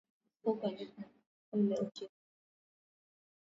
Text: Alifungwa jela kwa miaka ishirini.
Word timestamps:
Alifungwa 0.43 0.71
jela 0.77 1.03
kwa 1.49 1.59
miaka 1.59 1.87
ishirini. 1.93 2.13